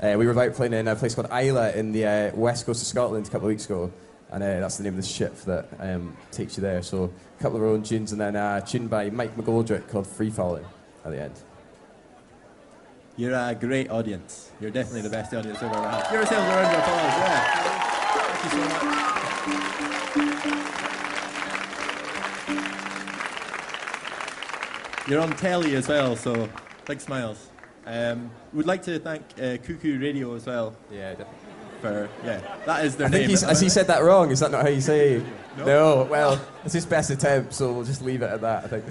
Uh, 0.00 0.16
we 0.18 0.26
were 0.26 0.38
out 0.40 0.54
playing 0.54 0.72
in 0.72 0.88
a 0.88 0.96
place 0.96 1.14
called 1.14 1.28
Islay 1.30 1.78
in 1.78 1.92
the 1.92 2.06
uh, 2.06 2.36
west 2.36 2.66
coast 2.66 2.82
of 2.82 2.88
Scotland 2.88 3.26
a 3.26 3.30
couple 3.30 3.46
of 3.46 3.50
weeks 3.50 3.66
ago, 3.66 3.92
and 4.32 4.42
uh, 4.42 4.60
that's 4.60 4.76
the 4.76 4.82
name 4.82 4.94
of 4.94 5.00
the 5.00 5.08
ship 5.08 5.36
that 5.42 5.68
um, 5.78 6.16
takes 6.32 6.56
you 6.56 6.60
there. 6.60 6.82
So 6.82 7.04
a 7.38 7.42
couple 7.42 7.58
of 7.58 7.62
our 7.62 7.68
own 7.68 7.84
tunes, 7.84 8.10
and 8.10 8.20
then 8.20 8.34
a 8.34 8.62
tune 8.66 8.88
by 8.88 9.10
Mike 9.10 9.36
McGoldrick 9.36 9.88
called 9.88 10.08
Free 10.08 10.30
Falling 10.30 10.64
at 11.04 11.12
the 11.12 11.22
end. 11.22 11.34
You're 13.16 13.34
a 13.34 13.54
great 13.54 13.90
audience. 13.90 14.50
You're 14.60 14.70
definitely 14.70 15.02
the 15.02 15.10
best 15.10 15.34
audience 15.34 15.62
I've 15.62 15.70
ever 15.70 15.88
had. 15.88 16.02
Give 16.04 16.12
yourselves 16.14 16.48
a 16.48 16.56
round 16.56 16.74
of 16.74 16.82
applause. 16.82 16.98
Yeah. 16.98 17.71
Thank 18.42 18.54
you 18.54 18.60
so 18.60 18.86
much. 18.86 20.32
You're 25.08 25.20
on 25.20 25.30
telly 25.36 25.74
as 25.74 25.88
well, 25.88 26.14
so 26.14 26.48
big 26.86 27.00
smiles. 27.00 27.48
Um, 27.86 28.30
we'd 28.52 28.66
like 28.66 28.82
to 28.84 29.00
thank 29.00 29.22
uh, 29.36 29.56
Cuckoo 29.58 29.98
Radio 29.98 30.34
as 30.36 30.46
well 30.46 30.76
Yeah, 30.90 31.10
definitely. 31.14 31.34
for 31.80 32.08
yeah. 32.24 32.40
That 32.64 32.84
is 32.84 32.94
their 32.94 33.08
I 33.08 33.10
think 33.10 33.20
name. 33.22 33.30
he's, 33.30 33.42
am 33.42 33.48
has 33.48 33.58
I 33.58 33.60
he 33.62 33.66
right? 33.66 33.72
said 33.72 33.86
that 33.88 34.04
wrong? 34.04 34.30
Is 34.30 34.38
that 34.40 34.52
not 34.52 34.62
how 34.62 34.68
you 34.68 34.80
say? 34.80 35.20
No. 35.58 35.64
No. 35.66 36.04
Well, 36.04 36.40
it's 36.64 36.74
his 36.74 36.86
best 36.86 37.10
attempt, 37.10 37.52
so 37.52 37.72
we'll 37.72 37.84
just 37.84 38.02
leave 38.02 38.22
it 38.22 38.30
at 38.30 38.40
that. 38.42 38.64
I 38.64 38.68
think. 38.68 38.84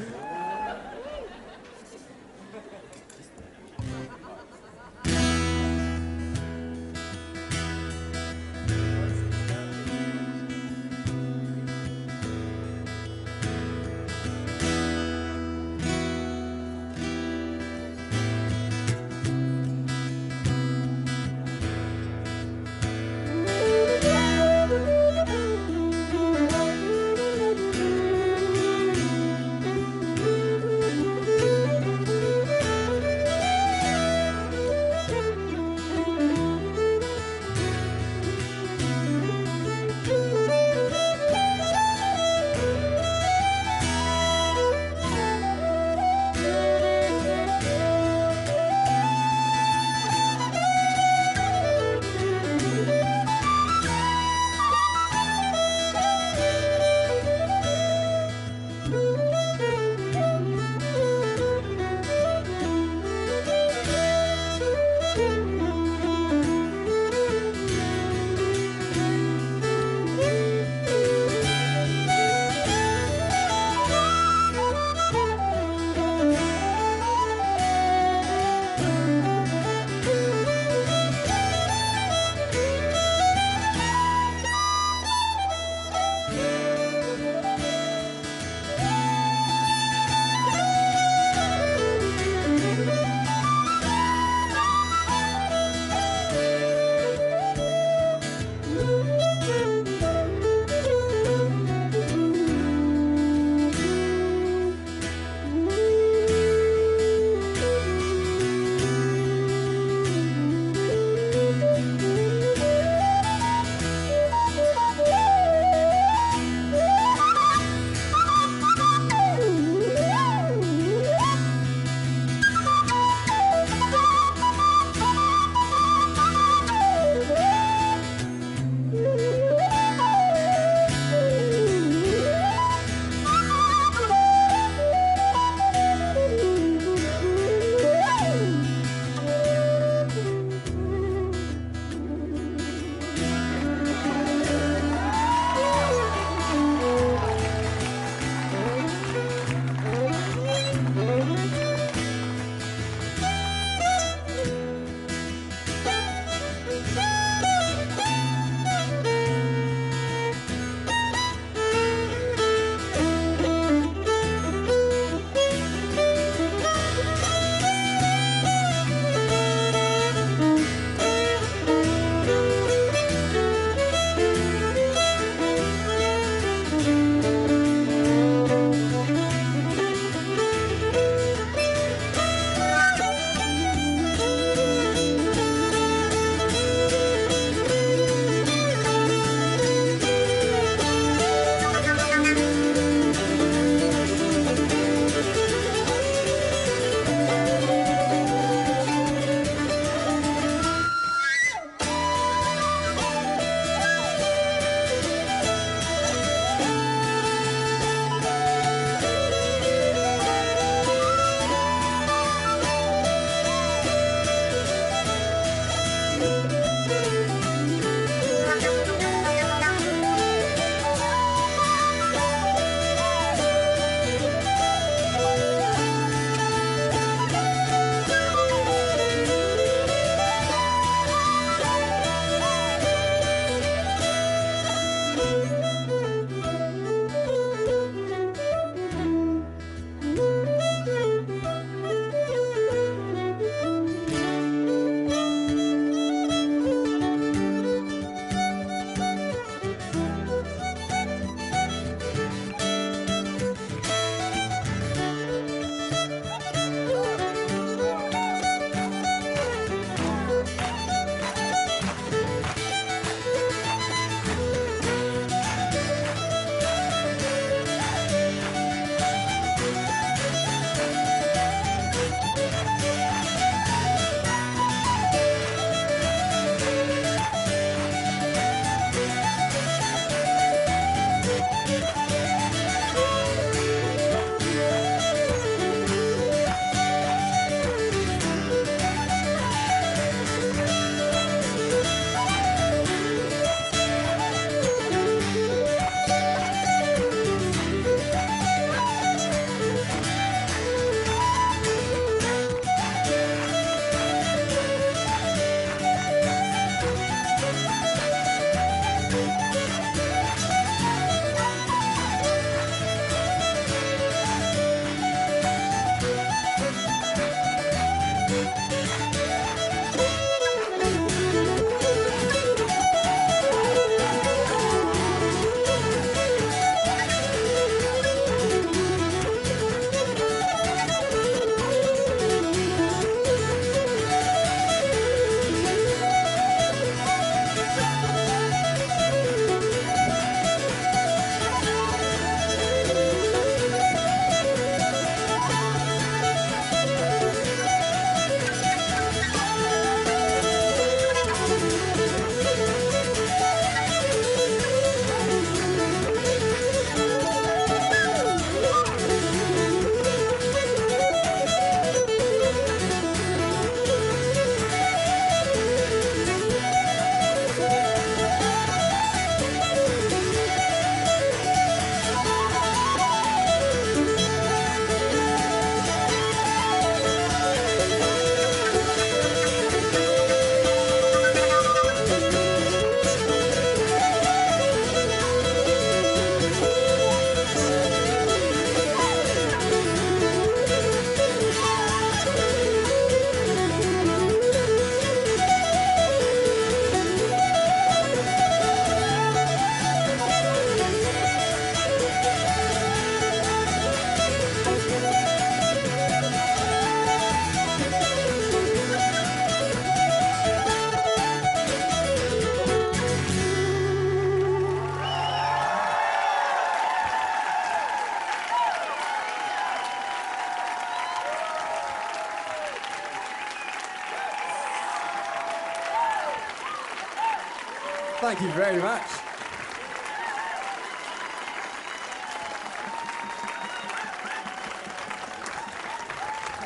You 428.51 428.57
very 428.57 428.81
much. 428.81 429.07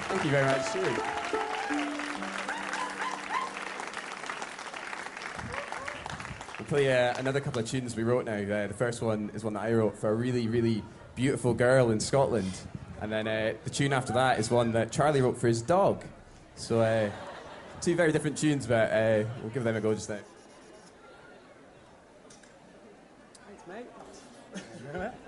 Thank 0.07 0.23
you 0.23 0.31
very 0.31 0.45
much. 0.45 0.65
We'll 6.57 6.65
play 6.67 6.91
uh, 6.91 7.13
another 7.19 7.39
couple 7.39 7.61
of 7.61 7.69
tunes 7.69 7.95
we 7.95 8.03
wrote 8.03 8.25
now. 8.25 8.33
Uh, 8.33 8.67
the 8.67 8.73
first 8.73 9.01
one 9.01 9.29
is 9.35 9.43
one 9.43 9.53
that 9.53 9.63
I 9.63 9.73
wrote 9.73 9.97
for 9.97 10.09
a 10.09 10.15
really, 10.15 10.47
really 10.47 10.81
beautiful 11.15 11.53
girl 11.53 11.91
in 11.91 11.99
Scotland. 11.99 12.51
And 13.01 13.11
then 13.11 13.27
uh, 13.27 13.53
the 13.63 13.69
tune 13.69 13.93
after 13.93 14.13
that 14.13 14.39
is 14.39 14.49
one 14.49 14.71
that 14.71 14.91
Charlie 14.91 15.21
wrote 15.21 15.37
for 15.37 15.47
his 15.47 15.61
dog. 15.61 16.03
So, 16.55 16.79
uh, 16.79 17.11
two 17.81 17.95
very 17.95 18.11
different 18.11 18.37
tunes, 18.37 18.65
but 18.65 18.91
uh, 18.91 19.25
we'll 19.41 19.51
give 19.53 19.63
them 19.63 19.75
a 19.75 19.81
go 19.81 19.93
just 19.93 20.09
now. 20.09 20.19
Thank 24.97 25.24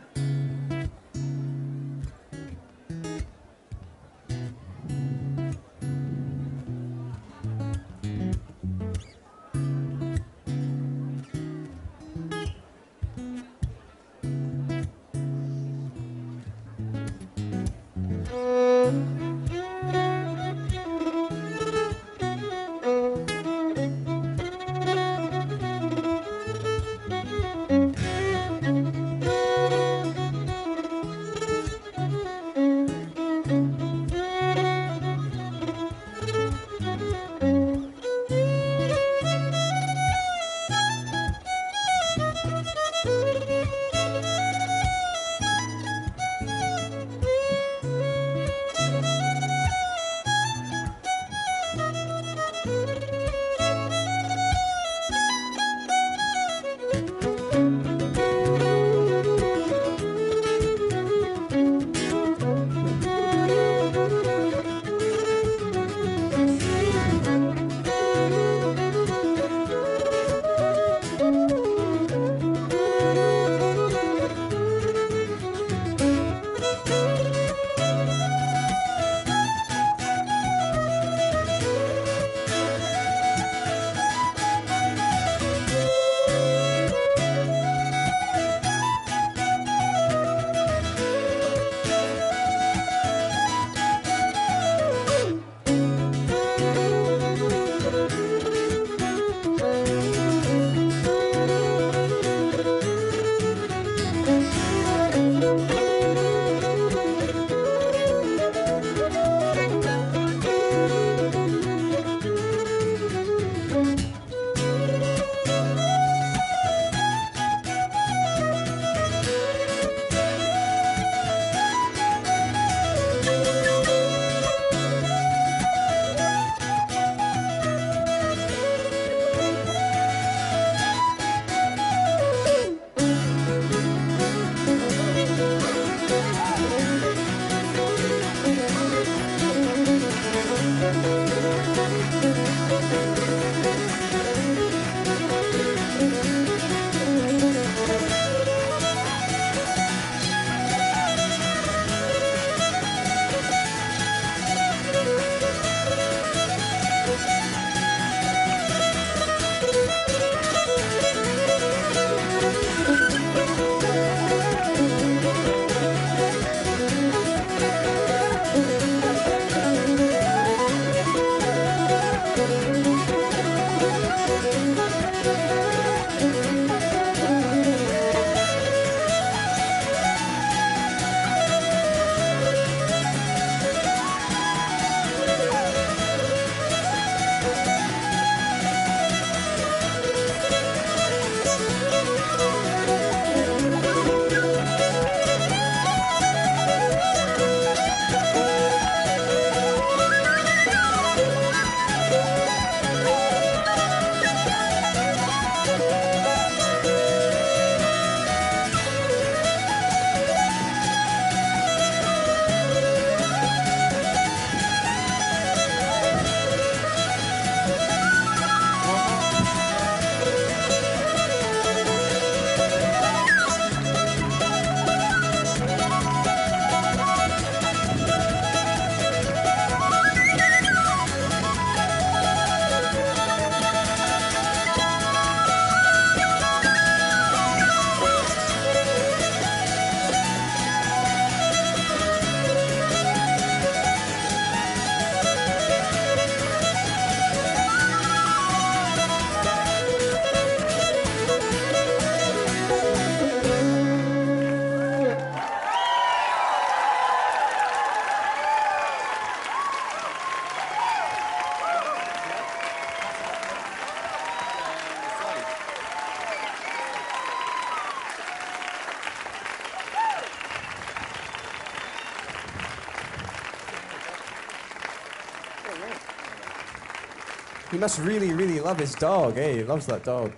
He 277.78 277.82
must 277.82 278.00
really, 278.00 278.34
really 278.34 278.60
love 278.60 278.80
his 278.80 278.96
dog, 278.96 279.38
eh? 279.38 279.58
He 279.58 279.64
loves 279.64 279.86
that 279.86 280.04
dog. 280.04 280.34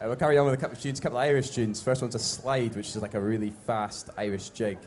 Uh, 0.00 0.04
we'll 0.04 0.14
carry 0.14 0.38
on 0.38 0.44
with 0.44 0.54
a 0.54 0.56
couple 0.56 0.76
of 0.76 0.80
tunes, 0.80 1.00
a 1.00 1.02
couple 1.02 1.18
of 1.18 1.24
Irish 1.24 1.50
tunes. 1.50 1.82
First 1.82 2.00
one's 2.00 2.14
a 2.14 2.20
slide, 2.20 2.76
which 2.76 2.90
is 2.90 3.02
like 3.02 3.14
a 3.14 3.20
really 3.20 3.50
fast 3.50 4.10
Irish 4.16 4.50
jig. 4.50 4.78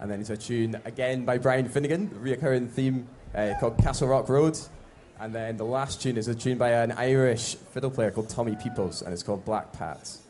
And 0.00 0.10
then 0.10 0.20
it's 0.20 0.30
a 0.30 0.36
tune 0.36 0.80
again 0.84 1.24
by 1.24 1.38
Brian 1.38 1.68
Finnegan, 1.68 2.08
reoccurring 2.08 2.70
theme 2.70 3.06
uh, 3.36 3.54
called 3.60 3.78
Castle 3.78 4.08
Rock 4.08 4.28
Road. 4.28 4.58
And 5.20 5.32
then 5.32 5.58
the 5.58 5.64
last 5.64 6.02
tune 6.02 6.16
is 6.16 6.26
a 6.26 6.34
tune 6.34 6.58
by 6.58 6.70
an 6.70 6.90
Irish 6.90 7.54
fiddle 7.54 7.92
player 7.92 8.10
called 8.10 8.28
Tommy 8.28 8.56
Peoples, 8.56 9.02
and 9.02 9.12
it's 9.12 9.22
called 9.22 9.44
Black 9.44 9.72
Pats. 9.72 10.22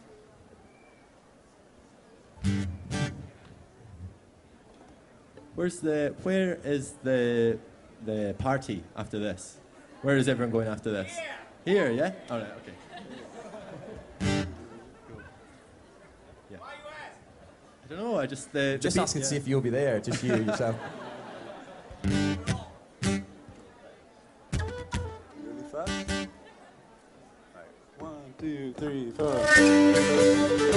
Where's 5.54 5.80
the? 5.80 6.14
Where 6.22 6.56
is 6.64 6.96
the 7.02 7.58
the 8.04 8.34
party 8.38 8.84
after 8.94 9.18
this? 9.18 9.56
Where 10.02 10.16
is 10.16 10.28
everyone 10.28 10.52
going 10.52 10.68
after 10.68 10.90
this? 10.90 11.16
Here, 11.64 11.90
yeah. 11.90 12.12
All 12.30 12.38
right, 12.38 12.52
okay. 12.62 12.72
Yeah. 16.50 16.58
I 16.60 17.88
don't 17.88 17.98
know. 17.98 18.18
I 18.18 18.26
just 18.26 18.52
the, 18.52 18.58
the 18.58 18.78
Just 18.78 18.96
beat- 18.96 19.02
asking 19.02 19.22
to 19.22 19.28
see 19.28 19.36
if 19.36 19.48
you'll 19.48 19.60
be 19.60 19.70
there, 19.70 20.00
just 20.00 20.22
you 20.22 20.36
yourself. 20.36 20.76
Really 22.04 22.38
fast. 25.72 26.06
Right. 27.54 27.98
One, 27.98 28.34
two, 28.38 28.72
three, 28.78 29.10
four. 29.10 30.67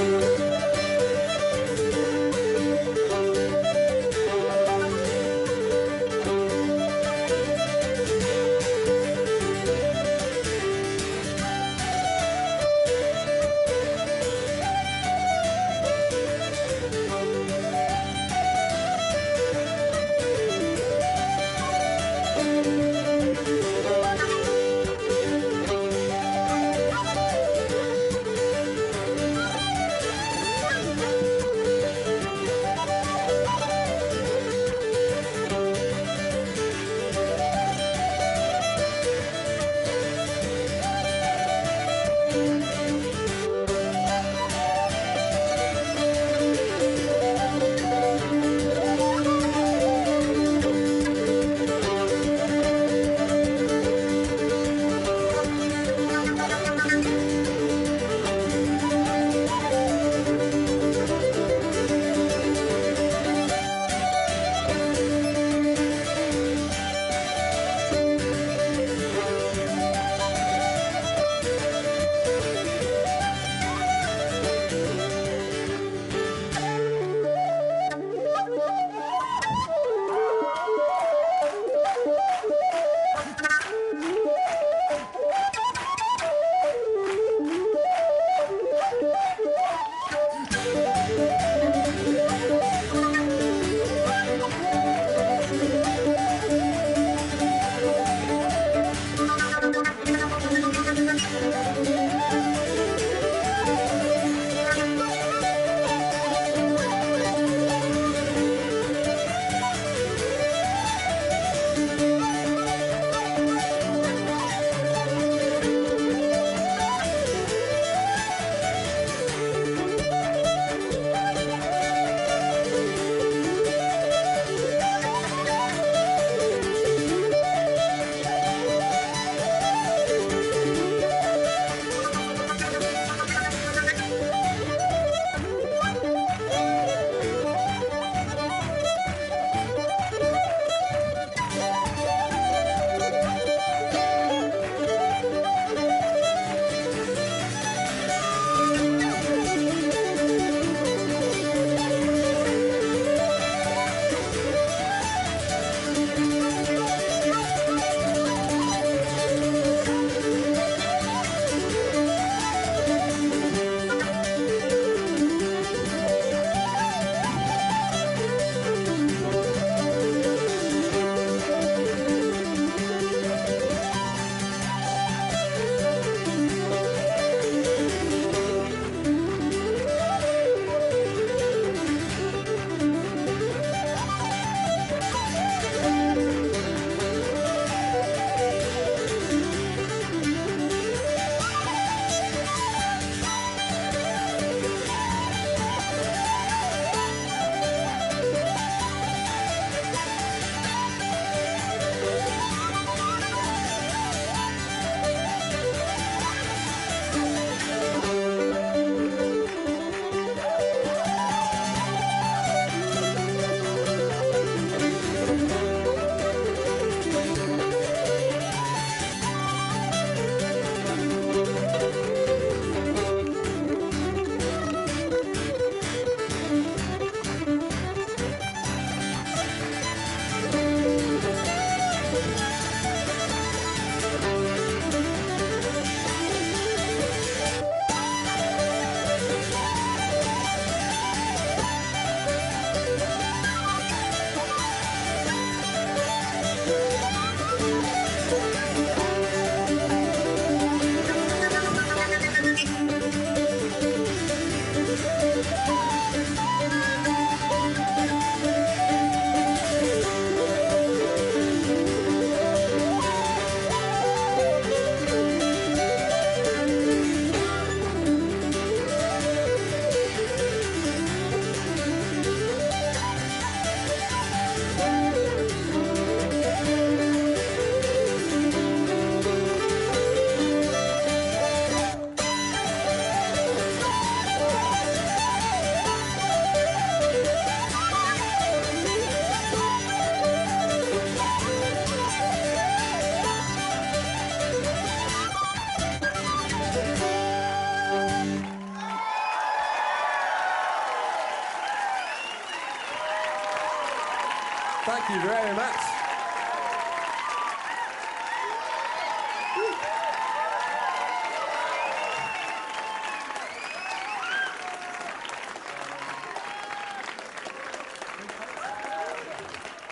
Very 305.32 305.56
much. 305.56 305.76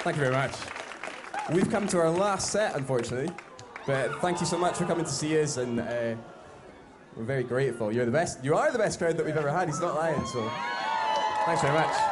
Thank 0.02 0.16
you 0.16 0.22
very 0.22 0.32
much. 0.32 0.52
We've 1.52 1.70
come 1.70 1.86
to 1.88 1.98
our 1.98 2.10
last 2.10 2.50
set, 2.50 2.76
unfortunately, 2.76 3.32
but 3.86 4.20
thank 4.20 4.40
you 4.40 4.46
so 4.46 4.58
much 4.58 4.76
for 4.76 4.84
coming 4.84 5.06
to 5.06 5.10
see 5.10 5.40
us, 5.40 5.56
and 5.56 5.80
uh, 5.80 6.16
we're 7.16 7.24
very 7.24 7.44
grateful. 7.44 7.90
You're 7.90 8.04
the 8.04 8.12
best. 8.12 8.44
You 8.44 8.56
are 8.56 8.70
the 8.70 8.78
best 8.78 8.98
crowd 8.98 9.16
that 9.16 9.24
we've 9.24 9.36
ever 9.36 9.50
had. 9.50 9.68
He's 9.68 9.80
not 9.80 9.94
lying, 9.94 10.24
so 10.26 10.50
thanks 11.46 11.62
very 11.62 11.74
much. 11.74 12.09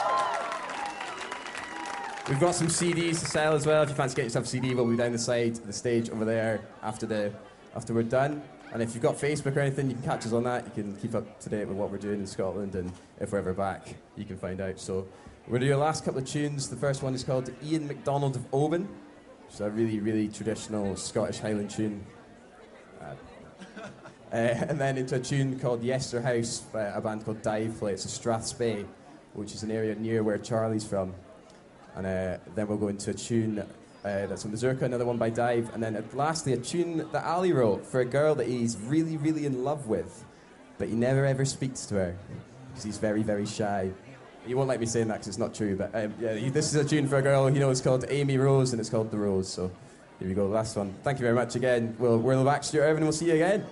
We've 2.28 2.38
got 2.38 2.54
some 2.54 2.66
CDs 2.66 3.20
to 3.20 3.26
sell 3.26 3.54
as 3.54 3.66
well. 3.66 3.82
If 3.82 3.88
you 3.88 3.94
fancy 3.94 4.14
getting 4.14 4.26
yourself 4.26 4.44
a 4.44 4.48
CD, 4.48 4.74
we'll 4.74 4.84
be 4.84 4.98
down 4.98 5.12
the 5.12 5.18
side, 5.18 5.56
the 5.56 5.72
stage 5.72 6.10
over 6.10 6.26
there 6.26 6.60
after 6.82 7.06
the 7.06 7.32
after 7.74 7.94
we're 7.94 8.02
done. 8.02 8.42
And 8.70 8.82
if 8.82 8.92
you've 8.92 9.02
got 9.02 9.16
Facebook 9.16 9.56
or 9.56 9.60
anything, 9.60 9.88
you 9.88 9.94
can 9.94 10.04
catch 10.04 10.26
us 10.26 10.34
on 10.34 10.44
that. 10.44 10.66
You 10.66 10.82
can 10.82 10.96
keep 10.96 11.14
up 11.14 11.40
to 11.40 11.48
date 11.48 11.66
with 11.66 11.78
what 11.78 11.90
we're 11.90 11.96
doing 11.96 12.20
in 12.20 12.26
Scotland, 12.26 12.74
and 12.74 12.92
if 13.18 13.32
we're 13.32 13.38
ever 13.38 13.54
back, 13.54 13.94
you 14.14 14.26
can 14.26 14.36
find 14.36 14.60
out. 14.60 14.78
So 14.78 15.08
we're 15.46 15.52
going 15.52 15.62
to 15.62 15.66
do 15.68 15.76
a 15.76 15.78
last 15.78 16.04
couple 16.04 16.20
of 16.20 16.26
tunes. 16.26 16.68
The 16.68 16.76
first 16.76 17.02
one 17.02 17.14
is 17.14 17.24
called 17.24 17.50
Ian 17.64 17.88
MacDonald 17.88 18.36
of 18.36 18.44
Oban, 18.52 18.82
which 19.46 19.54
is 19.54 19.60
a 19.62 19.70
really, 19.70 19.98
really 20.00 20.28
traditional 20.28 20.96
Scottish 20.96 21.38
Highland 21.38 21.70
tune. 21.70 22.04
Uh, 23.00 23.14
uh, 24.32 24.34
and 24.34 24.78
then 24.78 24.98
into 24.98 25.14
a 25.14 25.20
tune 25.20 25.58
called 25.58 25.82
Yester 25.82 26.20
House 26.20 26.60
by 26.60 26.82
a 26.82 27.00
band 27.00 27.24
called 27.24 27.40
Daimh 27.40 27.78
Play. 27.78 27.94
It's 27.94 28.04
a 28.04 28.08
Strathspey, 28.08 28.86
which 29.32 29.54
is 29.54 29.62
an 29.62 29.70
area 29.70 29.94
near 29.94 30.22
where 30.22 30.36
Charlie's 30.36 30.86
from. 30.86 31.14
And 31.96 32.06
uh, 32.06 32.38
then 32.54 32.68
we'll 32.68 32.78
go 32.78 32.88
into 32.88 33.10
a 33.10 33.14
tune 33.14 33.64
uh, 34.04 34.26
that's 34.26 34.44
a 34.44 34.48
Mazurka, 34.48 34.84
another 34.84 35.04
one 35.04 35.18
by 35.18 35.30
Daimh. 35.30 35.68
And 35.74 35.82
then 35.82 36.02
lastly, 36.12 36.52
a 36.52 36.56
tune 36.56 37.06
that 37.12 37.24
Ali 37.24 37.52
wrote 37.52 37.84
for 37.84 38.00
a 38.00 38.04
girl 38.04 38.34
that 38.36 38.46
he's 38.46 38.76
really, 38.76 39.16
really 39.16 39.44
in 39.44 39.64
love 39.64 39.86
with, 39.86 40.24
but 40.78 40.88
he 40.88 40.94
never 40.94 41.26
ever 41.26 41.44
speaks 41.44 41.84
to 41.86 41.94
her 41.96 42.16
because 42.68 42.84
he's 42.84 42.98
very, 42.98 43.22
very 43.22 43.46
shy. 43.46 43.90
You 44.46 44.56
won't 44.56 44.68
like 44.68 44.80
me 44.80 44.86
saying 44.86 45.08
that 45.08 45.14
because 45.14 45.28
it's 45.28 45.38
not 45.38 45.54
true, 45.54 45.76
but 45.76 45.94
um, 45.94 46.14
yeah, 46.20 46.34
this 46.48 46.72
is 46.72 46.76
a 46.76 46.84
tune 46.84 47.06
for 47.06 47.16
a 47.16 47.22
girl 47.22 47.46
he 47.48 47.58
knows 47.58 47.80
called 47.80 48.04
Amy 48.08 48.38
Rose, 48.38 48.72
and 48.72 48.80
it's 48.80 48.88
called 48.88 49.10
The 49.10 49.18
Rose. 49.18 49.48
So 49.48 49.70
here 50.18 50.28
we 50.28 50.34
go, 50.34 50.46
last 50.46 50.76
one. 50.76 50.94
Thank 51.02 51.18
you 51.18 51.24
very 51.24 51.34
much 51.34 51.54
again. 51.56 51.94
We'll, 51.98 52.18
we'll 52.18 52.44
back 52.44 52.64
Stewart 52.64 52.84
Irving, 52.84 52.98
and 52.98 53.06
we'll 53.06 53.12
see 53.12 53.26
you 53.26 53.34
again. 53.34 53.66